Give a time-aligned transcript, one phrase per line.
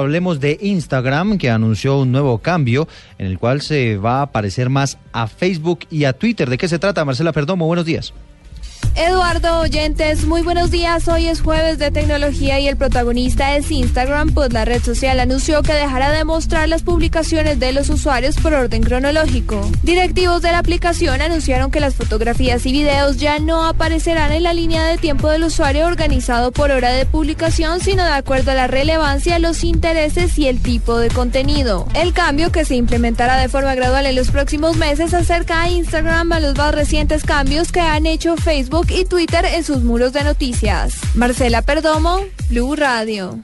[0.00, 2.86] Hablemos de Instagram, que anunció un nuevo cambio
[3.18, 6.48] en el cual se va a parecer más a Facebook y a Twitter.
[6.48, 7.66] ¿De qué se trata, Marcela Perdomo?
[7.66, 8.14] Buenos días.
[9.00, 11.06] Eduardo Oyentes, muy buenos días.
[11.06, 15.62] Hoy es jueves de tecnología y el protagonista es Instagram, pues la red social anunció
[15.62, 19.70] que dejará de mostrar las publicaciones de los usuarios por orden cronológico.
[19.84, 24.52] Directivos de la aplicación anunciaron que las fotografías y videos ya no aparecerán en la
[24.52, 28.66] línea de tiempo del usuario organizado por hora de publicación, sino de acuerdo a la
[28.66, 31.86] relevancia, los intereses y el tipo de contenido.
[31.94, 36.32] El cambio, que se implementará de forma gradual en los próximos meses, acerca a Instagram
[36.32, 40.24] a los más recientes cambios que han hecho Facebook y Twitter en sus muros de
[40.24, 40.94] noticias.
[41.14, 43.38] Marcela Perdomo, Blue Radio.